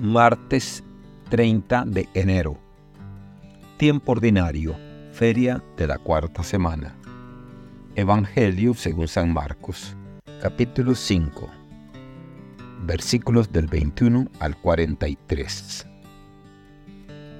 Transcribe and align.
martes 0.00 0.84
30 1.28 1.84
de 1.86 2.08
enero. 2.14 2.56
Tiempo 3.78 4.12
ordinario, 4.12 4.76
feria 5.12 5.62
de 5.76 5.88
la 5.88 5.98
cuarta 5.98 6.44
semana. 6.44 6.94
Evangelio 7.96 8.74
según 8.74 9.08
San 9.08 9.32
Marcos, 9.32 9.96
capítulo 10.40 10.94
5, 10.94 11.48
versículos 12.86 13.50
del 13.50 13.66
21 13.66 14.28
al 14.38 14.56
43. 14.56 15.86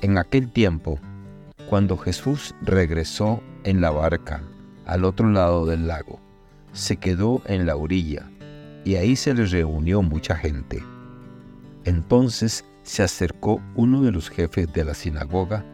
En 0.00 0.18
aquel 0.18 0.50
tiempo, 0.50 0.98
cuando 1.68 1.96
Jesús 1.96 2.56
regresó 2.62 3.40
en 3.62 3.80
la 3.80 3.90
barca 3.90 4.42
al 4.84 5.04
otro 5.04 5.30
lado 5.30 5.64
del 5.64 5.86
lago, 5.86 6.18
se 6.72 6.96
quedó 6.96 7.40
en 7.46 7.66
la 7.66 7.76
orilla 7.76 8.28
y 8.84 8.96
ahí 8.96 9.14
se 9.14 9.32
le 9.32 9.46
reunió 9.46 10.02
mucha 10.02 10.34
gente 10.34 10.82
entonces 11.88 12.64
se 12.82 13.02
acercó 13.02 13.62
uno 13.74 14.02
de 14.02 14.12
los 14.12 14.28
jefes 14.28 14.70
de 14.72 14.84
la 14.84 14.94
sinagoga, 14.94 15.64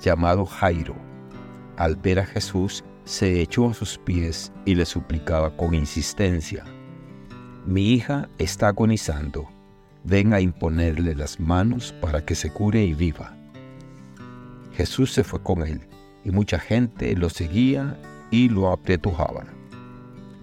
llamado 0.00 0.46
Jairo. 0.46 0.94
Al 1.76 1.96
ver 1.96 2.20
a 2.20 2.26
Jesús, 2.26 2.84
se 3.04 3.40
echó 3.40 3.70
a 3.70 3.74
sus 3.74 3.98
pies 3.98 4.52
y 4.64 4.74
le 4.74 4.84
suplicaba 4.84 5.56
con 5.56 5.74
insistencia, 5.74 6.64
Mi 7.66 7.92
hija 7.92 8.30
está 8.38 8.68
agonizando, 8.68 9.48
ven 10.04 10.32
a 10.32 10.40
imponerle 10.40 11.14
las 11.14 11.38
manos 11.38 11.92
para 12.00 12.24
que 12.24 12.34
se 12.34 12.50
cure 12.50 12.82
y 12.82 12.94
viva. 12.94 13.36
Jesús 14.74 15.12
se 15.12 15.22
fue 15.22 15.42
con 15.42 15.62
él, 15.66 15.80
y 16.24 16.30
mucha 16.30 16.58
gente 16.58 17.14
lo 17.14 17.28
seguía 17.28 18.00
y 18.30 18.48
lo 18.48 18.70
apretujaba. 18.70 19.44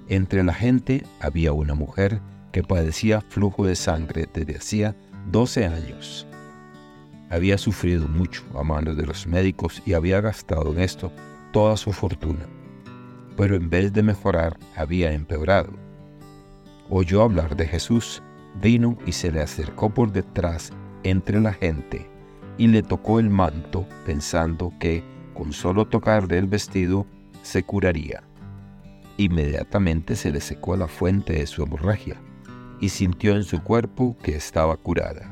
Entre 0.08 0.44
la 0.44 0.54
gente 0.54 1.04
había 1.20 1.52
una 1.52 1.74
mujer 1.74 2.22
que 2.52 2.64
padecía 2.64 3.22
flujo 3.22 3.66
de 3.66 3.76
sangre 3.76 4.30
desde 4.32 4.58
hacía 4.58 4.96
12 5.32 5.66
años. 5.66 6.28
Había 7.30 7.58
sufrido 7.58 8.08
mucho 8.08 8.44
a 8.58 8.64
manos 8.64 8.96
de 8.96 9.06
los 9.06 9.26
médicos 9.26 9.82
y 9.86 9.94
había 9.94 10.22
gastado 10.22 10.72
en 10.72 10.80
esto 10.80 11.12
toda 11.52 11.78
su 11.78 11.92
fortuna. 11.94 12.46
Pero 13.36 13.56
en 13.56 13.70
vez 13.70 13.92
de 13.92 14.04
mejorar, 14.04 14.58
había 14.76 15.12
empeorado. 15.12 15.74
Oyó 16.90 17.24
hablar 17.24 17.58
de 17.58 17.68
Jesús, 17.68 18.22
vino 18.62 18.98
y 19.06 19.14
se 19.14 19.32
le 19.32 19.42
acercó 19.42 19.90
por 19.90 20.12
detrás 20.12 20.72
entre 21.04 21.42
la 21.42 21.54
gente 21.54 22.08
y 22.58 22.68
le 22.68 22.84
tocó 22.84 23.20
el 23.20 23.30
manto 23.30 23.88
pensando 24.06 24.72
que 24.80 25.04
con 25.34 25.52
solo 25.52 25.88
tocarle 25.88 26.38
el 26.38 26.48
vestido 26.48 27.08
se 27.42 27.64
curaría. 27.64 28.24
Inmediatamente 29.18 30.16
se 30.16 30.32
le 30.32 30.40
secó 30.40 30.78
la 30.78 30.88
fuente 30.88 31.34
de 31.34 31.48
su 31.48 31.64
hemorragia 31.64 32.22
y 32.80 32.90
sintió 32.90 33.36
en 33.36 33.44
su 33.44 33.62
cuerpo 33.62 34.18
que 34.22 34.36
estaba 34.36 34.76
curada. 34.78 35.32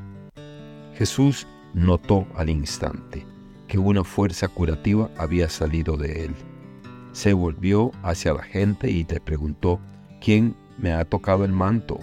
Jesús 0.96 1.48
notó 1.74 2.28
al 2.36 2.50
instante 2.50 3.26
que 3.68 3.78
una 3.78 4.04
fuerza 4.04 4.48
curativa 4.48 5.10
había 5.18 5.50
salido 5.50 5.98
de 5.98 6.26
él. 6.26 6.36
Se 7.12 7.34
volvió 7.34 7.92
hacia 8.04 8.34
la 8.34 8.44
gente 8.44 8.90
y 8.90 9.04
le 9.04 9.20
preguntó, 9.20 9.80
¿quién 10.22 10.56
me 10.78 10.94
ha 10.94 11.06
tocado 11.06 11.46
el 11.46 11.52
manto? 11.52 12.00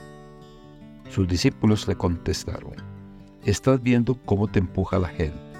Sus 1.08 1.26
discípulos 1.26 1.88
le 1.88 1.96
contestaron, 1.96 2.74
estás 3.44 3.82
viendo 3.82 4.14
cómo 4.24 4.48
te 4.48 4.58
empuja 4.58 4.98
la 4.98 5.08
gente 5.08 5.50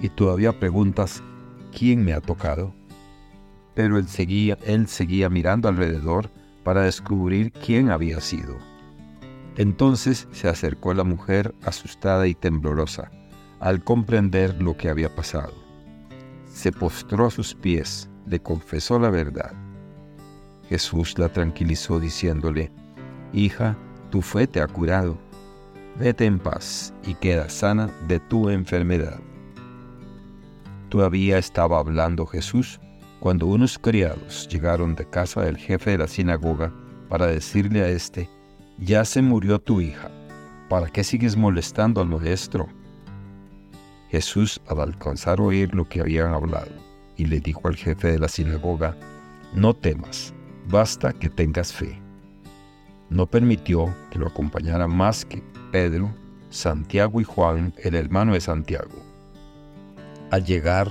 y 0.00 0.08
todavía 0.08 0.58
preguntas, 0.58 1.22
¿quién 1.76 2.04
me 2.04 2.12
ha 2.12 2.20
tocado? 2.20 2.74
Pero 3.74 3.98
él 3.98 4.08
seguía, 4.08 4.58
él 4.64 4.88
seguía 4.88 5.28
mirando 5.28 5.68
alrededor 5.68 6.28
para 6.64 6.82
descubrir 6.82 7.52
quién 7.52 7.90
había 7.90 8.20
sido. 8.20 8.56
Entonces 9.56 10.28
se 10.32 10.48
acercó 10.48 10.94
la 10.94 11.04
mujer 11.04 11.54
asustada 11.64 12.26
y 12.26 12.34
temblorosa 12.34 13.10
al 13.60 13.84
comprender 13.84 14.60
lo 14.60 14.76
que 14.76 14.88
había 14.88 15.14
pasado. 15.14 15.52
Se 16.46 16.72
postró 16.72 17.26
a 17.26 17.30
sus 17.30 17.54
pies, 17.54 18.10
le 18.26 18.40
confesó 18.40 18.98
la 18.98 19.10
verdad. 19.10 19.52
Jesús 20.68 21.18
la 21.18 21.28
tranquilizó 21.28 22.00
diciéndole, 22.00 22.72
Hija, 23.32 23.76
tu 24.10 24.20
fe 24.20 24.46
te 24.46 24.60
ha 24.60 24.66
curado. 24.66 25.16
Vete 25.98 26.24
en 26.24 26.38
paz 26.38 26.92
y 27.04 27.14
queda 27.14 27.48
sana 27.48 27.90
de 28.08 28.18
tu 28.18 28.48
enfermedad. 28.48 29.20
Todavía 30.88 31.38
estaba 31.38 31.78
hablando 31.78 32.26
Jesús 32.26 32.80
cuando 33.20 33.46
unos 33.46 33.78
criados 33.78 34.48
llegaron 34.48 34.94
de 34.94 35.08
casa 35.08 35.42
del 35.42 35.56
jefe 35.56 35.92
de 35.92 35.98
la 35.98 36.08
sinagoga 36.08 36.72
para 37.08 37.26
decirle 37.26 37.82
a 37.82 37.88
éste 37.88 38.28
ya 38.84 39.04
se 39.04 39.22
murió 39.22 39.60
tu 39.60 39.80
hija, 39.80 40.10
¿para 40.68 40.88
qué 40.88 41.04
sigues 41.04 41.36
molestando 41.36 42.00
al 42.00 42.08
maestro? 42.08 42.68
Jesús, 44.10 44.60
al 44.66 44.80
alcanzar 44.80 45.38
a 45.38 45.42
oír 45.44 45.72
lo 45.72 45.88
que 45.88 46.00
habían 46.00 46.34
hablado, 46.34 46.72
y 47.16 47.26
le 47.26 47.38
dijo 47.38 47.68
al 47.68 47.76
jefe 47.76 48.10
de 48.10 48.18
la 48.18 48.28
sinagoga, 48.28 48.96
no 49.54 49.72
temas, 49.74 50.34
basta 50.68 51.12
que 51.12 51.30
tengas 51.30 51.72
fe. 51.72 52.00
No 53.08 53.26
permitió 53.26 53.94
que 54.10 54.18
lo 54.18 54.26
acompañara 54.26 54.88
más 54.88 55.24
que 55.24 55.44
Pedro, 55.70 56.12
Santiago 56.50 57.20
y 57.20 57.24
Juan, 57.24 57.72
el 57.84 57.94
hermano 57.94 58.32
de 58.32 58.40
Santiago. 58.40 59.00
Al 60.32 60.44
llegar 60.44 60.90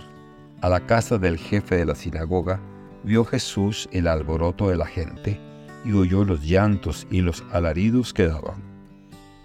a 0.61 0.69
la 0.69 0.79
casa 0.85 1.17
del 1.17 1.37
jefe 1.37 1.75
de 1.75 1.85
la 1.85 1.95
sinagoga, 1.95 2.59
vio 3.03 3.25
Jesús 3.25 3.89
el 3.91 4.07
alboroto 4.07 4.69
de 4.69 4.77
la 4.77 4.85
gente 4.85 5.50
y 5.85 5.93
oyó 5.93 6.23
los 6.23 6.43
llantos 6.43 7.07
y 7.09 7.21
los 7.21 7.43
alaridos 7.51 8.13
que 8.13 8.27
daban. 8.27 8.61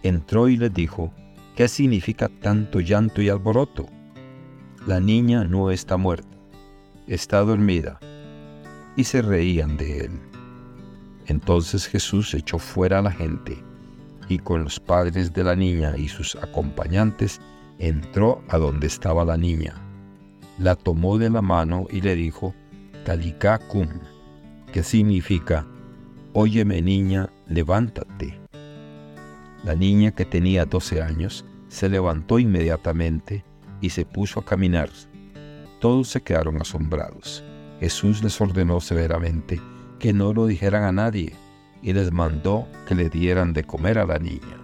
Entró 0.02 0.48
y 0.48 0.56
le 0.56 0.70
dijo, 0.70 1.12
¿qué 1.54 1.68
significa 1.68 2.28
tanto 2.28 2.80
llanto 2.80 3.22
y 3.22 3.28
alboroto? 3.28 3.86
La 4.86 5.00
niña 5.00 5.44
no 5.44 5.70
está 5.70 5.96
muerta, 5.96 6.36
está 7.06 7.40
dormida. 7.40 7.98
Y 8.96 9.04
se 9.04 9.20
reían 9.20 9.76
de 9.76 10.06
él. 10.06 10.20
Entonces 11.26 11.86
Jesús 11.86 12.32
echó 12.34 12.58
fuera 12.58 13.00
a 13.00 13.02
la 13.02 13.10
gente 13.10 13.62
y 14.28 14.38
con 14.38 14.64
los 14.64 14.80
padres 14.80 15.32
de 15.32 15.44
la 15.44 15.56
niña 15.56 15.96
y 15.96 16.08
sus 16.08 16.36
acompañantes 16.36 17.40
entró 17.78 18.42
a 18.48 18.58
donde 18.58 18.86
estaba 18.86 19.24
la 19.24 19.36
niña. 19.36 19.74
La 20.58 20.74
tomó 20.74 21.18
de 21.18 21.30
la 21.30 21.42
mano 21.42 21.86
y 21.90 22.00
le 22.00 22.14
dijo, 22.14 22.54
Talika 23.04 23.58
cum, 23.58 23.88
que 24.72 24.82
significa, 24.82 25.66
Óyeme 26.38 26.82
niña, 26.82 27.30
levántate. 27.48 28.38
La 29.64 29.74
niña 29.74 30.10
que 30.10 30.26
tenía 30.26 30.66
12 30.66 31.00
años 31.00 31.46
se 31.68 31.88
levantó 31.88 32.38
inmediatamente 32.38 33.42
y 33.80 33.88
se 33.88 34.04
puso 34.04 34.40
a 34.40 34.44
caminar. 34.44 34.90
Todos 35.80 36.08
se 36.08 36.20
quedaron 36.20 36.60
asombrados. 36.60 37.42
Jesús 37.80 38.22
les 38.22 38.38
ordenó 38.38 38.82
severamente 38.82 39.62
que 39.98 40.12
no 40.12 40.34
lo 40.34 40.44
dijeran 40.44 40.84
a 40.84 40.92
nadie 40.92 41.32
y 41.80 41.94
les 41.94 42.12
mandó 42.12 42.68
que 42.86 42.94
le 42.94 43.08
dieran 43.08 43.54
de 43.54 43.64
comer 43.64 43.98
a 43.98 44.04
la 44.04 44.18
niña. 44.18 44.58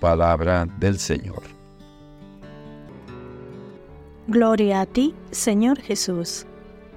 Palabra 0.00 0.66
del 0.80 0.98
Señor. 0.98 1.44
Gloria 4.26 4.80
a 4.80 4.86
ti, 4.86 5.14
Señor 5.30 5.78
Jesús. 5.78 6.46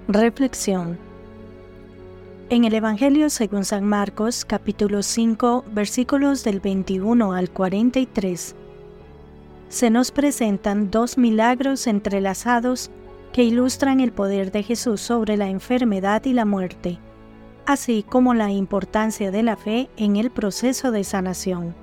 Reflexión. 0.08 1.07
En 2.50 2.64
el 2.64 2.74
Evangelio 2.74 3.30
según 3.30 3.66
San 3.66 3.84
Marcos, 3.84 4.46
capítulo 4.46 5.04
5, 5.04 5.66
versículos 5.70 6.46
del 6.46 6.62
21 6.62 7.34
al 7.34 7.50
43, 7.50 8.56
se 9.68 9.90
nos 9.90 10.12
presentan 10.12 10.90
dos 10.90 11.18
milagros 11.18 11.88
entrelazados 11.88 12.90
que 13.34 13.44
ilustran 13.44 14.00
el 14.00 14.14
poder 14.14 14.54
de 14.54 14.64
Jesús 14.64 15.02
sobre 15.02 15.36
la 15.36 15.50
enfermedad 15.50 16.24
y 16.24 16.32
la 16.32 16.46
muerte, 16.46 17.00
así 17.66 18.06
como 18.08 18.34
la 18.34 18.50
importancia 18.50 19.30
de 19.30 19.44
la 19.44 19.58
fe 19.58 19.90
en 19.98 20.16
el 20.16 20.32
proceso 20.32 20.92
de 20.92 21.04
sanación. 21.04 21.76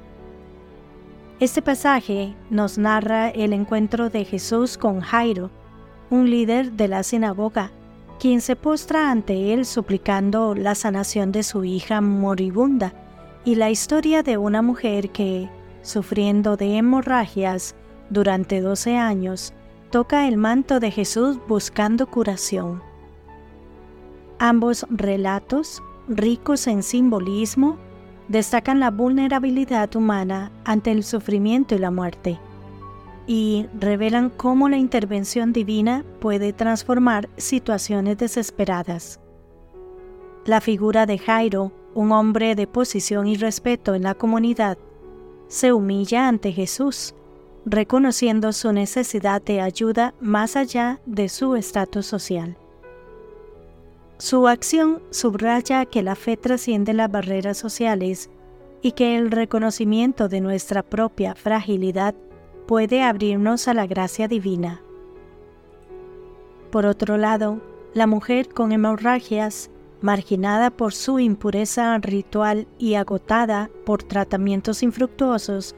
Este 1.41 1.61
pasaje 1.61 2.35
nos 2.49 2.79
narra 2.79 3.29
el 3.29 3.53
encuentro 3.53 4.09
de 4.09 4.25
Jesús 4.25 4.79
con 4.79 5.01
Jairo, 5.01 5.51
un 6.09 6.31
líder 6.31 6.73
de 6.73 6.89
la 6.89 7.03
sinagoga 7.03 7.71
quien 8.19 8.41
se 8.41 8.57
postra 8.57 9.11
ante 9.11 9.53
él 9.53 9.67
suplicando 9.67 10.55
la 10.55 10.75
sanación 10.75 11.33
de 11.33 11.43
su 11.43 11.65
hija 11.65 12.01
moribunda 12.01 12.95
y 13.45 13.57
la 13.57 13.71
historia 13.71 14.23
de 14.23 14.39
una 14.39 14.63
mujer 14.63 15.11
que, 15.11 15.49
sufriendo 15.83 16.57
de 16.57 16.77
hemorragias 16.77 17.75
durante 18.11 18.61
12 18.61 18.97
años, 18.97 19.53
toca 19.91 20.27
el 20.27 20.37
manto 20.37 20.81
de 20.81 20.91
Jesús 20.91 21.39
buscando 21.47 22.07
curación. 22.07 22.83
Ambos 24.39 24.87
relatos, 24.91 25.83
ricos 26.09 26.67
en 26.67 26.83
simbolismo, 26.83 27.77
destacan 28.29 28.81
la 28.81 28.91
vulnerabilidad 28.91 29.95
humana 29.95 30.51
ante 30.65 30.91
el 30.91 31.05
sufrimiento 31.05 31.75
y 31.75 31.79
la 31.79 31.91
muerte 31.91 32.39
y 33.27 33.67
revelan 33.79 34.31
cómo 34.31 34.69
la 34.69 34.77
intervención 34.77 35.53
divina 35.53 36.05
puede 36.21 36.53
transformar 36.53 37.29
situaciones 37.37 38.19
desesperadas. 38.19 39.21
La 40.45 40.61
figura 40.61 41.07
de 41.07 41.19
Jairo, 41.19 41.73
un 41.95 42.13
hombre 42.13 42.55
de 42.55 42.67
posición 42.67 43.27
y 43.27 43.37
respeto 43.37 43.95
en 43.95 44.03
la 44.03 44.15
comunidad, 44.15 44.77
se 45.49 45.73
humilla 45.73 46.29
ante 46.29 46.53
Jesús, 46.53 47.15
reconociendo 47.65 48.53
su 48.53 48.73
necesidad 48.73 49.41
de 49.41 49.61
ayuda 49.61 50.15
más 50.21 50.57
allá 50.57 51.01
de 51.07 51.29
su 51.29 51.57
estatus 51.57 52.05
social. 52.05 52.57
Su 54.19 54.49
acción 54.49 55.03
subraya 55.11 55.87
que 55.87 56.03
la 56.03 56.15
fe 56.15 56.37
trasciende 56.37 56.93
las 56.93 57.11
barreras 57.11 57.57
sociales 57.57 58.31
y 58.83 58.93
que 58.93 59.17
el 59.17 59.31
reconocimiento 59.31 60.29
de 60.29 60.41
nuestra 60.41 60.83
propia 60.83 61.35
fragilidad 61.35 62.15
puede 62.67 63.03
abrirnos 63.03 63.69
a 63.69 63.75
la 63.75 63.87
gracia 63.87 64.29
divina. 64.29 64.81
Por 66.71 66.87
otro 66.87 67.17
lado, 67.17 67.61
la 67.93 68.07
mujer 68.07 68.49
con 68.49 68.73
hemorragias, 68.73 69.71
marginada 70.01 70.71
por 70.71 70.93
su 70.93 71.19
impureza 71.21 71.97
ritual 71.99 72.67
y 72.79 72.95
agotada 72.95 73.71
por 73.87 74.03
tratamientos 74.03 74.83
infructuosos, 74.83 75.77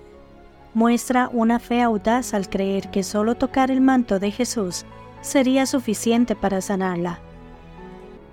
muestra 0.75 1.31
una 1.33 1.59
fe 1.59 1.83
audaz 1.83 2.35
al 2.35 2.49
creer 2.49 2.91
que 2.91 3.03
solo 3.03 3.35
tocar 3.35 3.71
el 3.71 3.81
manto 3.81 4.19
de 4.19 4.31
Jesús 4.31 4.85
sería 5.21 5.67
suficiente 5.67 6.37
para 6.37 6.61
sanarla. 6.61 7.21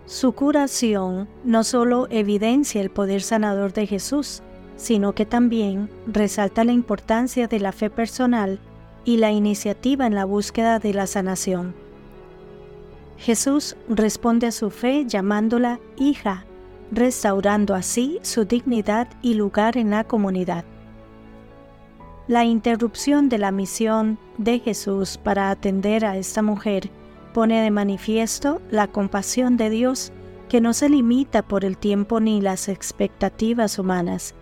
Su 0.05 0.33
curación 0.33 1.27
no 1.43 1.63
solo 1.63 2.07
evidencia 2.09 2.81
el 2.81 2.91
poder 2.91 3.21
sanador 3.21 3.73
de 3.73 3.87
Jesús, 3.87 4.43
sino 4.75 5.13
que 5.13 5.25
también 5.25 5.89
resalta 6.07 6.63
la 6.63 6.71
importancia 6.71 7.47
de 7.47 7.59
la 7.59 7.71
fe 7.71 7.89
personal 7.89 8.59
y 9.05 9.17
la 9.17 9.31
iniciativa 9.31 10.07
en 10.07 10.15
la 10.15 10.25
búsqueda 10.25 10.79
de 10.79 10.93
la 10.93 11.07
sanación. 11.07 11.73
Jesús 13.17 13.75
responde 13.87 14.47
a 14.47 14.51
su 14.51 14.69
fe 14.69 15.05
llamándola 15.07 15.79
hija, 15.97 16.45
restaurando 16.91 17.75
así 17.75 18.19
su 18.21 18.45
dignidad 18.45 19.07
y 19.21 19.35
lugar 19.35 19.77
en 19.77 19.91
la 19.91 20.03
comunidad. 20.03 20.65
La 22.27 22.45
interrupción 22.45 23.29
de 23.29 23.37
la 23.37 23.51
misión 23.51 24.17
de 24.37 24.59
Jesús 24.59 25.17
para 25.17 25.49
atender 25.49 26.05
a 26.05 26.17
esta 26.17 26.41
mujer 26.41 26.89
pone 27.33 27.61
de 27.61 27.71
manifiesto 27.71 28.61
la 28.71 28.87
compasión 28.87 29.57
de 29.57 29.69
Dios 29.69 30.11
que 30.47 30.61
no 30.61 30.73
se 30.73 30.87
limita 30.87 31.41
por 31.41 31.65
el 31.65 31.77
tiempo 31.77 32.19
ni 32.19 32.39
las 32.39 32.69
expectativas 32.69 33.79
humanas. 33.79 34.35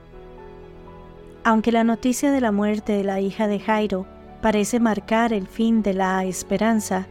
Aunque 1.44 1.72
la 1.72 1.84
noticia 1.84 2.32
de 2.32 2.40
la 2.40 2.52
muerte 2.52 2.94
de 2.94 3.04
la 3.04 3.20
hija 3.20 3.48
de 3.48 3.60
Jairo 3.60 4.06
parece 4.42 4.80
marcar 4.80 5.34
el 5.34 5.48
fin 5.48 5.82
de 5.82 5.94
la 5.94 6.24
esperanza, 6.24 7.08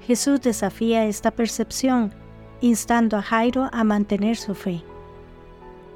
Jesús 0.00 0.40
desafía 0.40 1.06
esta 1.06 1.30
percepción, 1.30 2.12
instando 2.60 3.16
a 3.16 3.22
Jairo 3.22 3.68
a 3.72 3.84
mantener 3.84 4.36
su 4.36 4.54
fe. 4.54 4.82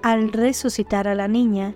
Al 0.03 0.33
resucitar 0.33 1.09
a 1.09 1.17
la 1.17 1.27
niña, 1.27 1.75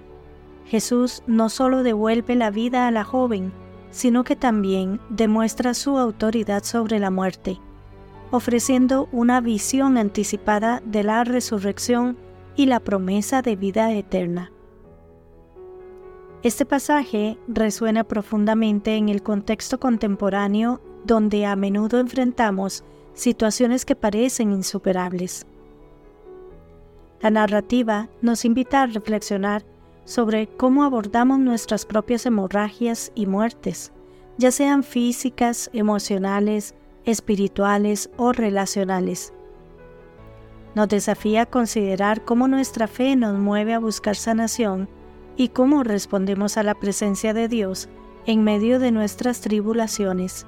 Jesús 0.65 1.25
no 1.27 1.49
solo 1.49 1.83
devuelve 1.83 2.37
la 2.37 2.51
vida 2.51 2.87
a 2.87 2.93
la 2.93 3.03
joven, 3.03 3.53
sino 3.91 4.23
que 4.23 4.37
también 4.37 5.01
demuestra 5.09 5.75
su 5.75 5.99
autoridad 5.99 6.63
sobre 6.63 7.01
la 7.01 7.11
muerte, 7.11 7.59
ofreciendo 8.31 9.09
una 9.11 9.41
visión 9.41 9.99
anticipada 9.99 10.81
de 10.85 11.03
la 11.03 11.25
resurrección 11.25 12.17
y 12.55 12.67
la 12.67 12.79
promesa 12.79 13.43
de 13.43 13.57
vida 13.57 13.93
eterna. 13.93 14.53
Este 16.43 16.65
pasaje 16.65 17.37
resuena 17.49 18.03
profundamente 18.03 18.97
en 18.97 19.11
el 19.11 19.23
contexto 19.23 19.79
contemporáneo 19.79 20.81
donde 21.05 21.45
a 21.45 21.55
menudo 21.55 22.01
enfrentamos 22.01 22.83
situaciones 23.13 23.85
que 23.85 23.95
parecen 23.95 24.51
insuperables. 24.51 25.45
La 27.21 27.29
narrativa 27.29 28.09
nos 28.23 28.47
invita 28.47 28.81
a 28.81 28.87
reflexionar 28.87 29.67
sobre 30.07 30.47
cómo 30.47 30.85
abordamos 30.85 31.39
nuestras 31.39 31.85
propias 31.85 32.25
hemorragias 32.25 33.13
y 33.15 33.27
muertes, 33.27 33.93
ya 34.39 34.51
sean 34.51 34.83
físicas, 34.83 35.69
emocionales, 35.75 36.75
espirituales 37.05 38.09
o 38.17 38.33
relacionales. 38.33 39.35
Nos 40.75 40.89
desafía 40.89 41.43
a 41.43 41.47
considerar 41.47 42.25
cómo 42.25 42.49
nuestra 42.49 42.87
fe 42.87 43.15
nos 43.15 43.39
mueve 43.39 43.75
a 43.75 43.79
buscar 43.79 44.17
sanación 44.17 44.89
y 45.41 45.49
cómo 45.49 45.83
respondemos 45.83 46.57
a 46.57 46.63
la 46.63 46.75
presencia 46.75 47.33
de 47.33 47.49
Dios 47.49 47.89
en 48.27 48.45
medio 48.45 48.79
de 48.79 48.91
nuestras 48.91 49.41
tribulaciones. 49.41 50.47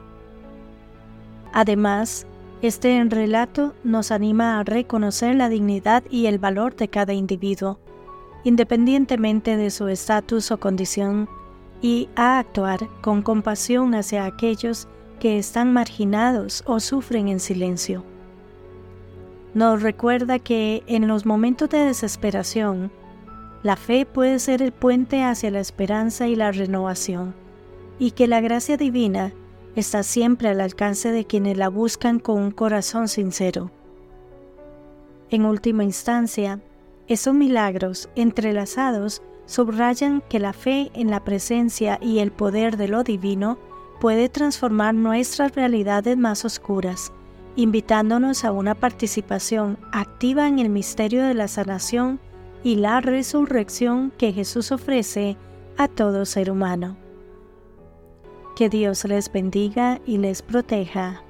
Además, 1.52 2.26
este 2.60 3.02
relato 3.04 3.74
nos 3.84 4.10
anima 4.10 4.58
a 4.58 4.64
reconocer 4.64 5.34
la 5.34 5.48
dignidad 5.48 6.04
y 6.10 6.26
el 6.26 6.38
valor 6.38 6.76
de 6.76 6.88
cada 6.88 7.12
individuo 7.12 7.78
independientemente 8.44 9.56
de 9.56 9.70
su 9.70 9.88
estatus 9.88 10.50
o 10.50 10.58
condición, 10.58 11.28
y 11.80 12.08
a 12.14 12.38
actuar 12.38 12.88
con 13.00 13.22
compasión 13.22 13.94
hacia 13.94 14.24
aquellos 14.24 14.86
que 15.18 15.38
están 15.38 15.72
marginados 15.72 16.62
o 16.66 16.78
sufren 16.78 17.28
en 17.28 17.40
silencio. 17.40 18.04
Nos 19.54 19.82
recuerda 19.82 20.38
que 20.38 20.82
en 20.86 21.08
los 21.08 21.26
momentos 21.26 21.68
de 21.70 21.78
desesperación, 21.78 22.92
la 23.62 23.76
fe 23.76 24.06
puede 24.06 24.38
ser 24.38 24.60
el 24.60 24.72
puente 24.72 25.22
hacia 25.22 25.50
la 25.50 25.60
esperanza 25.60 26.26
y 26.26 26.34
la 26.34 26.50
renovación, 26.50 27.34
y 27.98 28.10
que 28.10 28.26
la 28.26 28.40
gracia 28.40 28.76
divina 28.76 29.32
está 29.76 30.02
siempre 30.02 30.48
al 30.48 30.60
alcance 30.60 31.12
de 31.12 31.24
quienes 31.24 31.56
la 31.56 31.68
buscan 31.68 32.18
con 32.18 32.40
un 32.40 32.50
corazón 32.50 33.08
sincero. 33.08 33.70
En 35.30 35.44
última 35.44 35.84
instancia, 35.84 36.60
esos 37.08 37.34
milagros 37.34 38.08
entrelazados 38.16 39.22
subrayan 39.46 40.22
que 40.28 40.38
la 40.38 40.52
fe 40.52 40.90
en 40.94 41.10
la 41.10 41.24
presencia 41.24 41.98
y 42.02 42.18
el 42.18 42.32
poder 42.32 42.76
de 42.76 42.88
lo 42.88 43.02
divino 43.04 43.58
puede 44.00 44.28
transformar 44.28 44.94
nuestras 44.94 45.54
realidades 45.54 46.16
más 46.16 46.44
oscuras, 46.44 47.12
invitándonos 47.54 48.44
a 48.44 48.52
una 48.52 48.74
participación 48.74 49.78
activa 49.92 50.48
en 50.48 50.58
el 50.58 50.68
misterio 50.68 51.22
de 51.22 51.34
la 51.34 51.48
sanación 51.48 52.18
y 52.64 52.76
la 52.76 53.00
resurrección 53.00 54.12
que 54.16 54.32
Jesús 54.32 54.72
ofrece 54.72 55.36
a 55.76 55.88
todo 55.88 56.24
ser 56.24 56.50
humano. 56.50 56.96
Que 58.56 58.68
Dios 58.68 59.04
les 59.04 59.32
bendiga 59.32 60.00
y 60.06 60.18
les 60.18 60.42
proteja. 60.42 61.22